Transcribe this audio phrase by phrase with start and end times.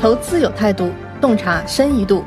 [0.00, 2.22] 投资有态度，洞察深一度。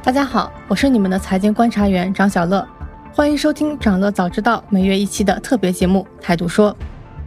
[0.00, 2.64] 大家好，我是你们的财经观察员张小乐，
[3.12, 6.70] 欢迎收听长乐早知道每月一期的特别节目《态度说》。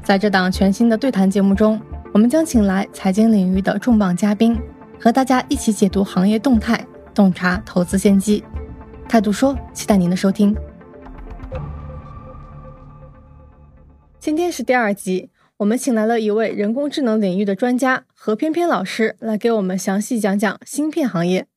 [0.01, 1.77] 在这档全新的对谈节目中，
[2.13, 4.57] 我们将请来财经领域的重磅嘉宾，
[4.97, 6.81] 和大家一起解读行业动态，
[7.13, 8.41] 洞察投资先机。
[9.05, 10.55] 态度说，期待您的收听。
[14.17, 15.29] 今天是第二集。
[15.57, 21.47] 我们请来了一位人工智能领域的专家何翩翩老师，来给我们详细讲讲芯片行业。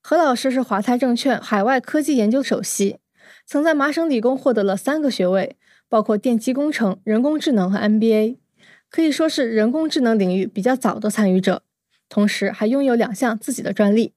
[0.00, 2.98] 何老师是华泰证券海外科技研究首席，
[3.44, 5.56] 曾在麻省理工获得了三个学位，
[5.88, 8.36] 包括电机工程、人工智能和 MBA，
[8.88, 11.64] 可以说是人工智能领域比较早的参与者。
[12.08, 14.14] 同时还拥有两项自己的专利。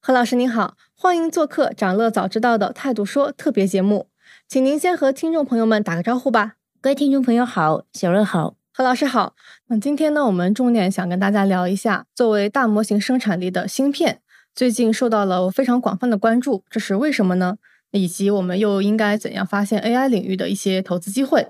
[0.00, 4.08] 何老师您好，欢迎做客长乐早知道的态度说特别节目，
[4.48, 6.54] 请您先和听众朋友们打个招呼吧。
[6.80, 8.56] 各位听众朋友好，小乐好。
[8.76, 9.36] 何老师好，
[9.68, 14.18] 那今天呢，我们重点想跟大家聊一下，作为大模型生产力的芯片，
[14.52, 17.58] 最近受到了非常广泛的关注，这是为什么呢？
[17.92, 21.46] 以及我们又应该怎样发现 AI 领域的一些投资机会？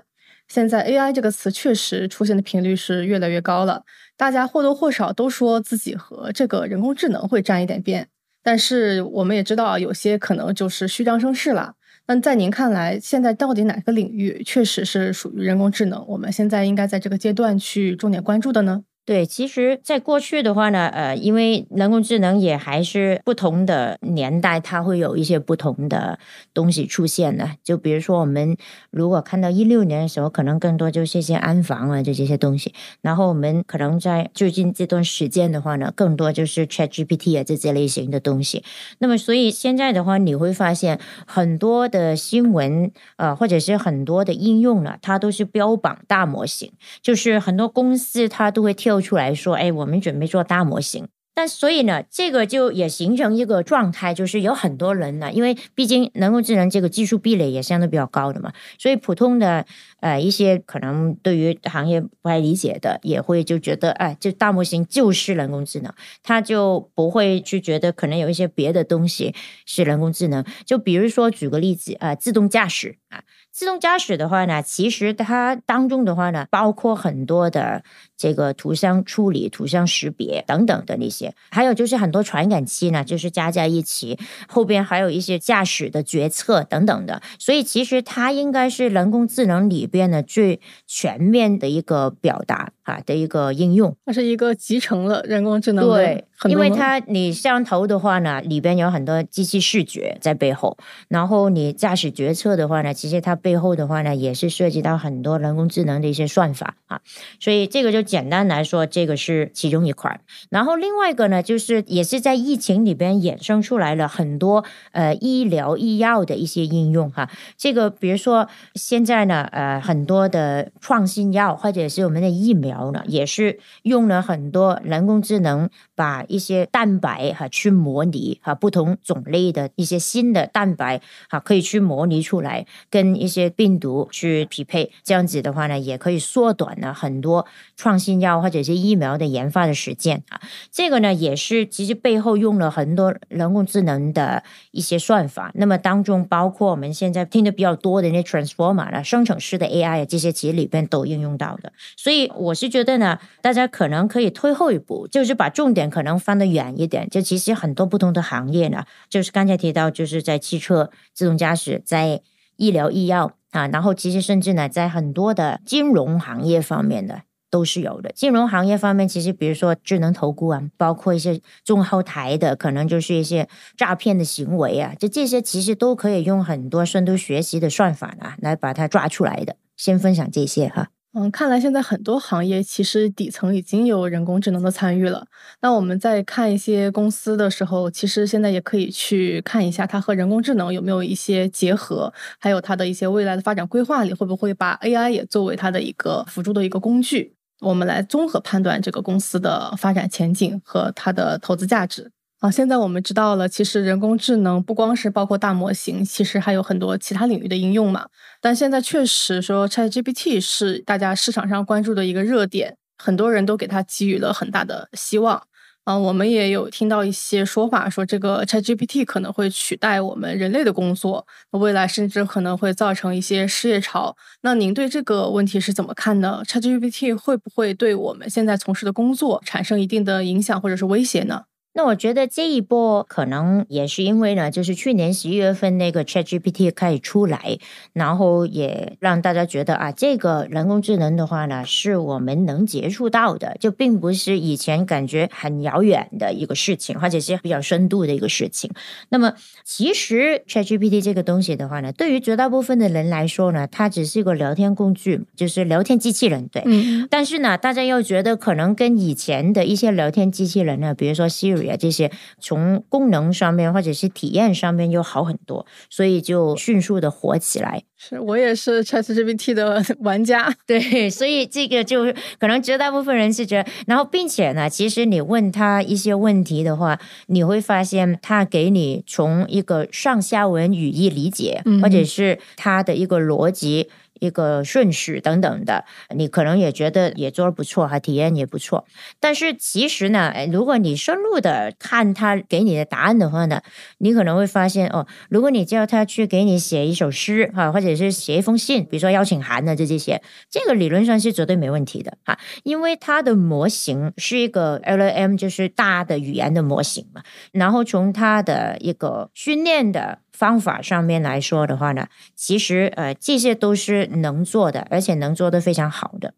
[0.47, 3.81] 现在 AI 这个词确实出现的频率是越来越高了，
[4.15, 8.07] 大家或多或少都说自己和这个人工智能会沾一点边，
[8.43, 11.73] 但是我们也知道，有些可能就是虚张声势了。
[12.07, 16.05] 那在您看来，现在到底哪个领域确实是属于人工智能？
[16.07, 18.83] 我们现在应该在这个阶段去重点关注的呢？
[19.05, 26.17] 对，其实，在过去的话呢，呃，因为人工智能也还是不同的年代，它会有一些不同的
[26.55, 27.51] 东西出现的。
[27.63, 28.57] 就比如说，我们
[28.89, 32.73] 如果看到一六年的时候，可能更多就是一些安防啊，就这些东西。
[33.01, 38.63] 然后我们可能在最近这段时间的话呢，更多就是 Chat GPT 啊这些类型的东西。
[38.97, 46.71] 那么，所以现在的话，你会发现很多的新闻，呃，或者是很多的应用呢，它都是标榜大模型，
[47.03, 48.94] 就是很多公司它都会跳。
[49.01, 59.65] 出来说，哎，我们准备做大模型，但所以呢，这个就也形成一个状态，就是有很多人呢，因为毕竟人工智能这个技术壁垒也相对比较高的嘛，所以普通的
[59.99, 69.35] 呃一些可能对于行业不太理解的，也会就觉得，哎，这大模型就是人工智能，他就不会去觉得可能有一些别的东西
[69.65, 70.45] 是人工智能。
[70.65, 73.23] 就比如说举个例子啊，自动驾驶啊。
[73.51, 77.85] 自动驾驶的话呢，其实它当中的话呢，包括很多的
[78.17, 93.95] 这个图像处理、图像识别等等的那些，还有就是很多传感器呢，就是加在一起，后边还有一些驾驶的决策等等的，所以其实它应该是人工智能里边的最全面的一个表达啊的一个应用。
[94.05, 100.77] 它是一个集成了人工智能对，因为它你摄像头的话呢，里边有很多机器视觉在背后，
[101.07, 103.33] 然后你驾驶决策的话呢，其实它。
[103.45, 106.99] 背后的话呢，也是涉及到很多人工智能的一些算法啊，
[107.39, 110.21] 所以这个就简单来说，这个是其中一块。
[110.49, 117.27] 然后另外一个呢，就是也是在疫情里边衍生出来了很多呃医疗医药的一些应用哈。
[117.57, 133.51] 这个比如说现在呢，呃很多的创新药或者是我们的疫苗呢，也是用了很多人工智能，把一些蛋白哈去模拟哈不同种类的一些新的蛋白哈可以去模拟出来跟一些。
[133.57, 137.45] 病毒去匹配，这样子的话呢，也可以缩短了很多
[137.77, 140.41] 创新药或者是疫苗的研发的实践啊。
[140.71, 145.51] 这个呢，也是其实背后用了很多人工智能的一些算法。
[145.55, 151.71] 那么当中包括我们现在听的比较多的那 transformer 啦、生成式的 AI 啊，这些其实里边都应用到的。
[151.95, 157.09] 所以我是觉得呢，大家可能可以退后一步，就是把重点可能放得远一点。
[157.09, 162.21] 就其实很多不同的行业呢，就是刚才提到，就是在汽车自动驾驶在。
[162.57, 168.11] 医疗医药啊，然后其实甚至呢，在很多的金融行业方面的都是有的。
[168.13, 173.47] 金融行业方面，其实比如说智能投顾啊，包括一些中后台的，可能就是一些
[173.77, 179.55] 诈骗的行为啊，就这些其实都可以用很多深度学习的算法呢，来把它抓出来的。
[179.77, 180.89] 先分享这些哈。
[181.17, 185.25] 嗯，看来现在很多行业其实底层已经有人工智能的参与了。
[185.61, 197.33] 那我们在看一些公司的时候，其实现在也可以去看一下它和人工智能有没有一些结合，还有它的一些未来的发展规划里会不会把 AI 也作为它的一个辅助的一个工具。
[197.61, 202.11] 我们来综合判断这个公司的发展前景和它的投资价值。
[202.39, 208.07] 啊，现在我们知道了，其实人工智能不光是包括大模型，其实还有很多其他领域的应用嘛。
[208.41, 215.43] 但现在确实说，ChatGPT 是大家市场上关注的一个热点，很多人都给它给予了很大的希望。
[215.85, 224.17] 啊，我们也有听到一些说法，说这个 ChatGPT 可能会取代我们人类的工作，未来甚至可能会造成一些失业潮。
[224.41, 231.43] 那您对这个问题是怎么看呢？ChatGPT 会不会对我们现在从事的工作产生一定的影响或者是威胁呢？
[231.77, 237.59] 那我觉得这一波可能也是因为呢，就是去年十一月份那个 ChatGPT 开始出来，
[237.91, 248.71] 然后也让大家觉得啊，这个人工智能的话呢，是我们能接触到的，就并不是以前感觉很遥远的一个事情，或者是比较深度的一个事情。
[249.09, 249.33] 那么
[249.65, 256.63] 其实 ChatGPT 这个东西的话呢，对于绝大部分的人来说呢，它只是一个聊天工具，就是聊天机器人，对。
[256.65, 261.64] 嗯，但是呢，大家又觉得可能跟以前的一些聊天机器人呢，比如说 Siri。
[261.77, 267.83] 这些从功能上面或者是体验上面又好很多，所以就迅速的火起来。
[267.97, 272.03] 是我也是 ChatGPT 的 玩家，对，所以这个就
[272.37, 283.89] 可能绝大部分人是觉得，然后并且呢，其实你问他一些问题的话，你会发现他给你从一个上下文语义理解，或者是他的一个逻辑。
[284.19, 285.85] 一个顺序等等的，
[286.15, 288.85] 你可能也觉得也做的不错，哈，体验也不错。
[289.19, 293.61] 但是其实呢，如果你深入的看他给你的答案的话呢，
[293.97, 307.23] 你可能会发现哦，如果你叫他去给你写一首诗哈，或者是写一封信，比如说邀请函的这这些，这个理论上是绝对没问题的哈，因为它的模型是一个 LLM，就是大的语言的模型嘛。
[307.51, 310.19] 然后从它的一个训练的。
[310.35, 316.33] 方法上面来说的话呢，其实呃这些都是能做的，而且能做的非常好的。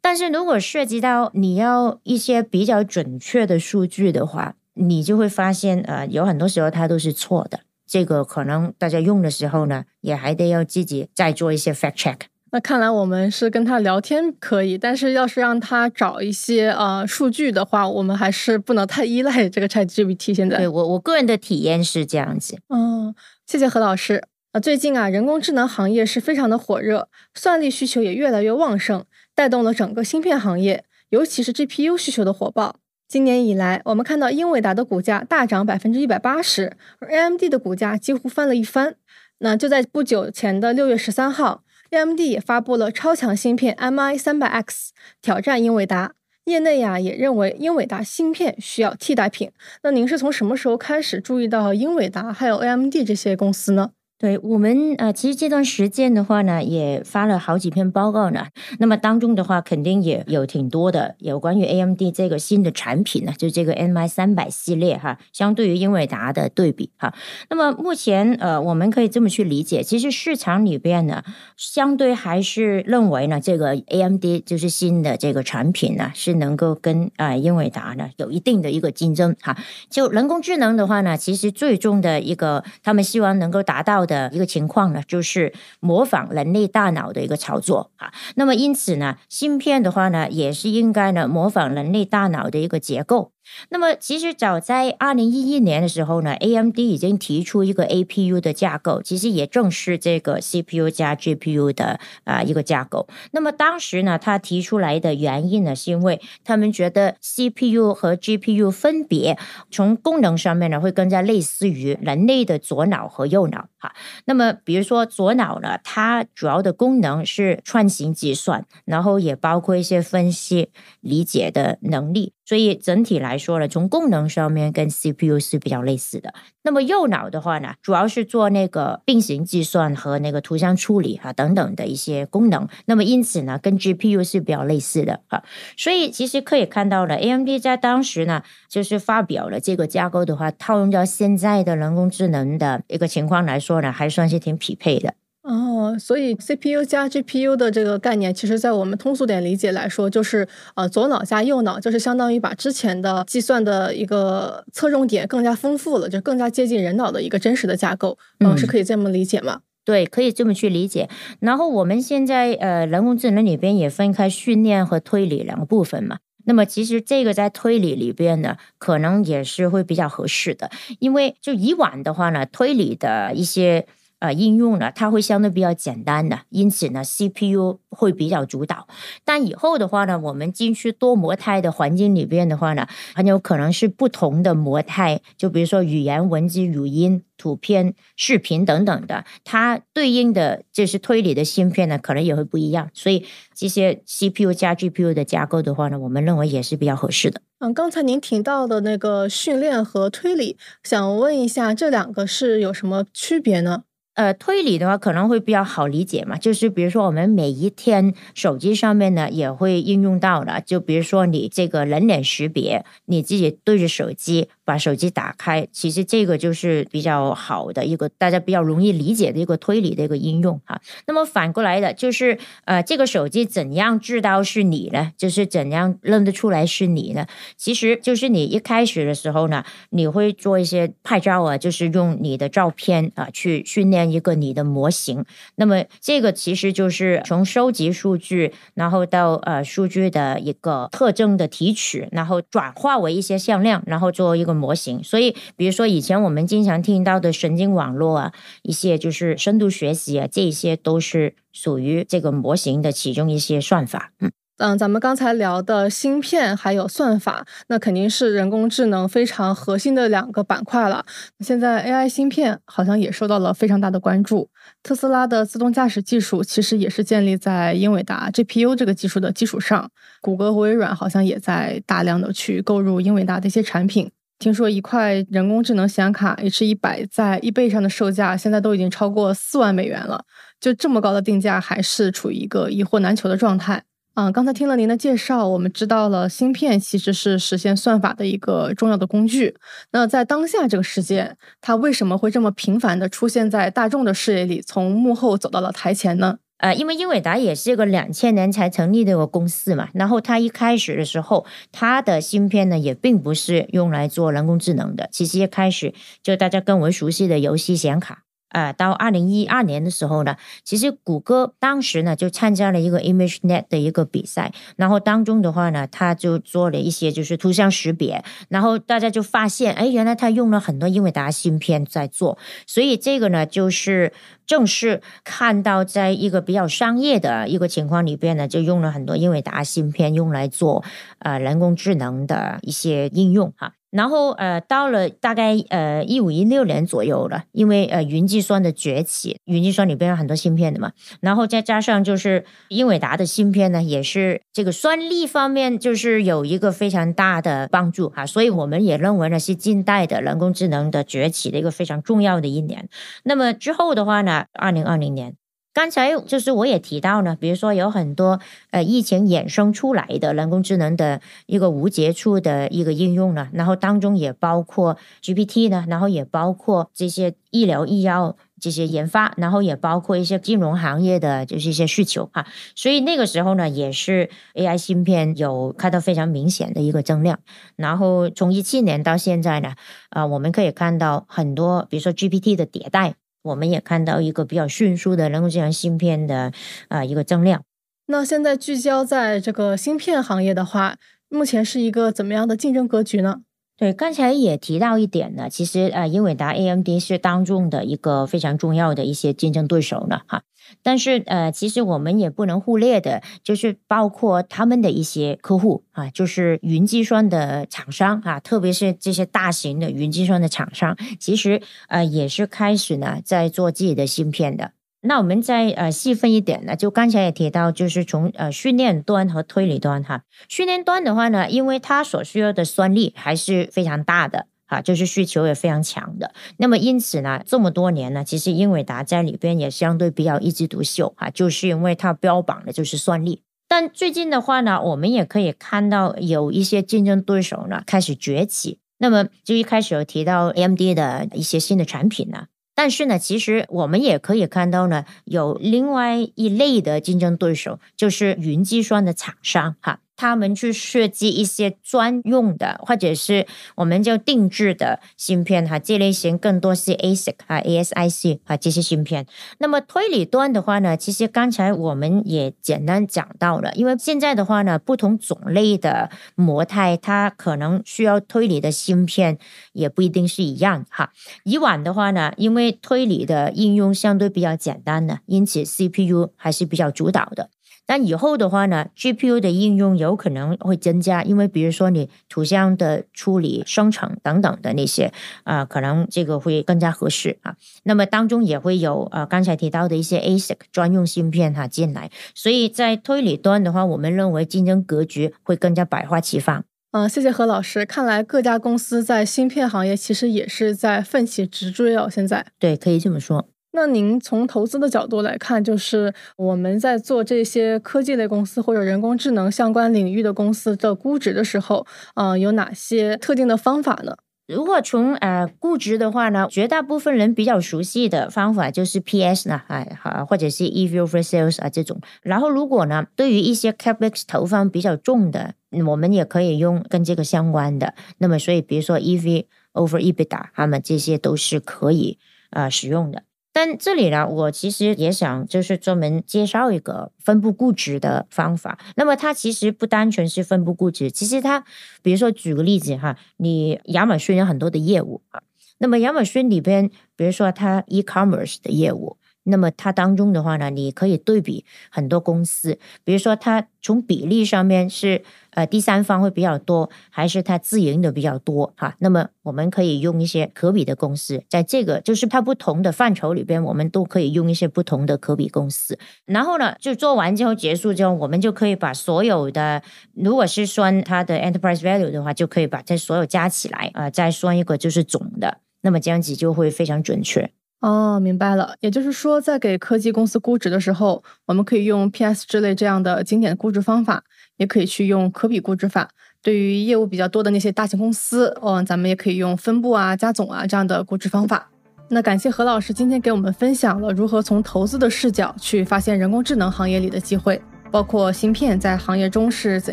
[0.00, 7.60] 但是如果涉及到你要一些比较准确的数据的话，你就会发现呃有很多时候它都是错的。
[7.86, 12.16] 这个可能大家用的时候呢，也还得要自己再做一些 fact check。
[12.54, 20.34] 那看来我们是跟他聊天可以，但是要是让他找一些呃数据的话，我们还是不能太依赖这个 ChatGPT。
[20.34, 22.58] 现在，对我我个人的体验是这样子。
[22.68, 23.14] 嗯。
[23.46, 24.22] 谢谢何老师。
[24.52, 29.04] 呃，最近啊，人工智能行业是非常的火热，算力需求也越来越旺盛，
[29.34, 32.76] 带动了整个芯片行业，尤其是 GPU 需求的火爆。
[33.08, 38.96] 今年以来，我们看到英伟达的股价大涨百分之一百八十，而 AMD 的股价几乎翻了一番。
[39.38, 46.14] 那就在不久前的六月十三号，AMD 也发布了超强芯片 MI 三百 X，挑战英伟达。
[46.44, 49.50] 业内呀也认为英伟达芯片需要替代品。
[49.82, 53.92] 那您是从什么时候开始注意到英伟达还有 AMD 这些公司呢？
[54.22, 58.46] 对我们呃，其实这段时间的话呢，也发了好几篇报告呢。
[58.78, 67.12] 那么当中的话，肯定也有挺多的有关于 AMD 这个新的产品呢，就这个 MI 三百系列哈，相对于英伟达的对比哈。
[67.50, 71.24] 那么目前呃，我们可以这么去理解，其实市场里边呢，
[71.56, 79.58] 相对还是认为呢，这个 AMD 就是新的这个产品呢，是能够跟啊英伟达呢有一定的一个竞争哈。
[79.90, 84.11] 就人工智能的话呢，其实最终的一个他们希望能够达到的。
[84.12, 88.12] 的一个情况呢，就是模仿人类大脑的一个操作啊。
[88.36, 93.32] 那么因此呢，芯片的话呢，也是应该呢模仿人类大脑的一个结构。
[93.70, 103.08] 那么，其实早在二零一一年的时候呢，AMD 已经提出一个 APU 的架构，其实也正是这个 CPU 加 GPU 的啊一个架构。
[103.32, 109.38] 那么当时呢，他提出来的原因呢，是因为他们觉得 CPU 和 GPU 分别
[109.70, 113.94] 从功能上面呢，会更加类似于人类的左脑和右脑哈。
[114.26, 122.32] 那么，比如说左脑呢，它主要的功能是串行计算，然后也包括一些分析、理解的能力。
[122.44, 126.34] 所以整体来来说呢，从功能上面跟 CPU 是比较类似的。
[126.64, 132.68] 那么右脑的话呢，主要是做那个并行计算和那个图像处理啊等等的一些功能。
[132.84, 135.42] 那么因此呢，跟 GPU 是比较类似的哈。
[135.78, 145.14] 所以其实可以看到了，AMD 在当时呢，就是发表了这个架构的话，套用到现在的人工智能的一个情况来说呢，还算是挺匹配的。
[145.42, 150.46] 哦，所以 CPU 加 GPU 的这个概念，其实在我们通俗点理解来说，就是
[150.76, 159.62] 呃左脑加右脑，就是相当于把之前的计算的一个侧重点更加丰富了，就更加接近人脑的一个真实的架构，嗯，是可以这么理解吗？
[159.84, 161.08] 对，可以这么去理解。
[161.40, 166.18] 然后我们现在呃人工智能里边也分开训练和推理两个部分嘛。
[166.44, 170.70] 那么其实这个在推理里边呢，可能也是会比较合适的，
[171.00, 173.88] 因为就以往的话呢，推理的一些。
[174.22, 178.86] 呃，应用呢，它会相对比较简单的，因此呢，CPU 会比较主导。
[179.24, 182.86] 但以后的话呢，我们进去多模态的环境里边的话呢，
[183.16, 192.90] 很有可能是不同的模态，就比如说语言、文字、语音、图片、视频等等的，它对应的就是推理的芯片呢，可能也会不一样。
[192.94, 193.26] 所以
[193.56, 197.40] 这些 CPU 加 GPU 的架构的话呢，我们认为也是比较合适的。
[197.58, 203.82] 嗯，刚才您提到的那个训练和推理，想问一下，这两个是有什么区别呢？
[204.14, 220.78] 呃，推理的话可能会比较好理解嘛，就是比如说我们每一天手机上面呢也会应用到的，就比如说你这个人脸识别，你自己对着手机把手机打开，其实这个就是比较好的一个大家比较容易理解的一个推理的一个应用哈。
[221.06, 225.12] 那么反过来的就是呃，这个手机怎样知道是你呢？
[225.16, 227.26] 就是怎样认得出来是你呢？
[227.56, 234.01] 其实就是你一开始的时候呢，你会做一些拍照啊，就是用你的照片啊去训练。
[234.10, 235.24] 一个你的模型，
[235.56, 245.02] 那么这个其实就是从收集数据，然后到呃数据的一个特征的提取，然后转化为一些向量，然后做一个模型。
[245.04, 248.32] 所以，比如说以前我们经常听到的神经网络啊，
[248.62, 254.12] 一些就是深度学习啊，这些都是属于这个模型的其中一些算法。
[254.20, 254.32] 嗯。
[254.62, 261.04] 嗯，咱们刚才聊的芯片还有算法，那肯定是人工智能非常核心的两个板块了。
[261.40, 264.48] 现在 AI 芯片好像也受到了非常大的关注。
[264.80, 269.90] 特斯拉的自动驾驶技术其实也是建立在英伟达 GPU 这个技术的基础上。
[270.20, 274.12] 谷歌和微软好像也在大量的去购入英伟达的一些产品。
[274.38, 280.24] 听说一块人工智能显卡 H100 在 eBay 上的售价现在都已经超过四万美元了，
[280.60, 283.82] 就这么高的定价，还是处于一个一货难求的状态。
[284.14, 289.56] 嗯，刚才听了您的介绍，我们知道了芯片其实是实现算法的一个重要的工具。
[289.92, 296.36] 那在当下这个时间，它为什么会这么频繁的出现在大众的视野里，从幕后走到了台前呢？
[296.58, 308.21] 呃，因为英伟达也是一个两千年才成立的一个公司嘛，然后它一开始的时候，它的芯片呢也并不是用来做人工智能的，其实一开始就大家更为熟悉的游戏显卡。
[308.52, 324.12] 呃，到二零一二年的时候呢，其实谷歌当时呢就参加了一个 ImageNet 的一个比赛，然后当中的话呢，他就做了一些就是图像识别，然后大家就发现，哎，原来他用了很多英伟达芯片在做，所以这个呢就是
[324.46, 330.84] 正是看到在一个比较商业的一个情况里边呢，就用了很多英伟达芯片用来做
[331.20, 333.72] 呃人工智能的一些应用哈。
[333.92, 352.88] 然后呃，到了大概呃一五一六年左右了，因为呃云计算的崛起，云计算里边有很多芯片的嘛，然后再加上就是英伟达的芯片呢，也是这个算力方面就是有一个非常大的帮助哈，所以我们也认为呢是近代的人工智能的崛起的一个非常重要的一年。
[353.24, 355.34] 那么之后的话呢，二零二零年。
[355.74, 377.38] 刚才就是我也提到呢，比如说有很多呃疫情衍生出来的人工智能的一个无接触的一个应用呢，然后当中也包括 GPT 呢，然后也包括这些医疗医药这些研发，然后也包括一些金融行业的就是一些需求哈，所以那个时候呢，也是 AI 芯片有看到非常明显的一个增量，
[377.76, 379.74] 然后从一七年到现在呢，
[380.10, 383.14] 啊，我们可以看到很多，比如说 GPT 的迭代。
[383.42, 386.52] 我们也看到一个比较迅速的人工智能芯片的
[386.88, 387.62] 啊一个增量。
[388.06, 390.96] 那现在聚焦在这个芯片行业的话，
[391.28, 393.42] 目前是一个怎么样的竞争格局呢？
[393.78, 400.42] 对，刚才也提到一点呢，其实呃，英伟达 AMD 是当中的一个非常重要的一些竞争对手呢，哈。
[400.82, 414.72] 但是呃，其实我们也不能忽略的，就是包括他们的一些客户啊，就是云计算的厂商啊，特别是这些大型的云计算的厂商，其实呃也是开始呢在做自己的芯片的。
[415.04, 424.46] 那我们再呃细分一点呢，就刚才也提到，就是从呃训练端和推理端哈，训练端的话呢，因为它所需要的算力还是非常大的。
[424.72, 426.32] 啊，就是需求也非常强的。
[426.56, 433.42] 那么因此呢，这么多年呢，其实英伟达在里边也相对比较一枝独秀啊，就是因为它标榜的就是算力。
[433.68, 438.78] 但最近的话呢，我们也可以看到有一些竞争对手呢开始崛起。
[438.98, 449.98] 那么就一开始有提到 AMD 的一些新的产品呢，但是呢，其实我们也可以看到呢，有另外一类的竞争对手，就是云计算的厂商哈。
[450.22, 459.26] 他们去设计一些专用的，或者是我们叫定制的芯片哈，这类型更多是 ASIC 啊、ASIC 啊这些芯片。
[459.58, 469.38] 那么推理端的话呢，其实刚才我们也简单讲到了，因为现在的话呢，不同种类的模态，它可能需要推理的芯片
[469.72, 471.10] 也不一定是一样哈。
[471.42, 477.50] 以往的话呢，因为推理的应用相对比较简单的，因此 CPU 还是比较主导的。
[477.84, 485.12] 但以后的话呢，GPU 的应用有可能会增加，因为比如说你图像的处理、生成等等的那些
[485.44, 487.56] 啊，可能这个会更加合适啊。
[487.82, 496.64] 那么当中也会有呃刚才提到的一些 ASIC 专用芯片哈进来，所以在推理端的话，我们认为竞争格局会更加百花齐放。
[496.92, 497.84] 嗯，谢谢何老师。
[497.86, 502.08] 看来各家公司在芯片行业其实也是在奋起直追哦。
[502.10, 503.48] 现在对，可以这么说。
[503.72, 514.16] 那您从投资的角度来看，就是我们在做这些科技类公司或者人工智能相关领域的公司的估值的时候，呃，有哪些特定的方法呢？
[514.48, 521.98] 如果从呃估值的话呢，绝大部分人比较熟悉的方法就是 P/S 呢，哎好，或者是 EV over sales 啊这种。
[522.22, 525.54] 然后如果呢，对于一些 capex 投放比较重的，
[525.86, 527.94] 我们也可以用跟这个相关的。
[528.18, 532.18] 那么所以比如说 EV over EBITDA，他们这些都是可以
[532.50, 533.22] 啊使用的。
[533.52, 538.78] 但这里呢，我其实也想就是专门介绍一个分布估值的方法。
[538.96, 541.64] 那么它其实不单纯是分布估值，其实它，
[542.02, 545.42] 比如说举个例子哈，你亚马逊有很多的业务啊，
[545.78, 549.18] 那么亚马逊里边，比如说它 e-commerce 的业务。
[549.44, 558.94] 那么它当中的话呢，你可以对比很多公司，比如说它从比例上面是呃第三方会比较多，还是它自营的比较多哈？
[559.00, 565.98] 那么我们可以用一些可比的公司，在这个就是它不同的范畴里边，我们都可以用一些不同的可比公司。
[566.24, 569.82] 然后呢，就做完之后结束之后，我们就可以把所有的，
[570.14, 577.50] 如果是算它的 enterprise value 的话，就可以把这所有加起来啊，再算一个就是总的，那么这样子就会非常准确。
[577.82, 578.76] 哦，明白了。
[578.78, 584.22] 也就是说，在给科技公司估值的时候，我们可以用 PS 之类这样的经典估值方法，
[584.56, 586.08] 也可以去用可比估值法。
[586.40, 591.68] 对于业务比较多的那些大型公司，哦，咱们也可以用分布啊、加总啊这样的估值方法。
[592.08, 597.60] 那感谢何老师今天给我们分享了如何从投资的视角去发现人工智能行业里的机会，
[597.90, 599.92] 包括芯片在行业中是怎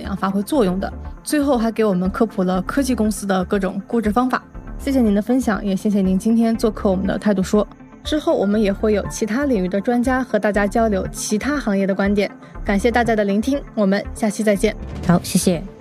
[0.03, 0.93] 样发挥作用的。
[1.23, 4.43] 最后还给我们科普了科技公司的各种估值方法。
[4.79, 7.67] 谢谢您的分享，也谢谢您今天做客我们的态度说。
[8.01, 12.31] 之后我们也会有其他领域的专家和大家交流其他行业的观点。
[12.63, 14.75] 感谢大家的聆听，我们下期再见。
[15.05, 15.78] 好，谢谢。